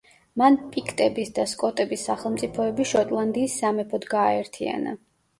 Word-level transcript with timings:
მან 0.41 0.55
პიქტების 0.75 1.27
და 1.39 1.43
სკოტების 1.51 2.05
სახელმწიფოები 2.11 2.85
შოტლანდიის 2.91 3.57
სამეფოდ 3.65 4.07
გააერთიანა. 4.15 4.95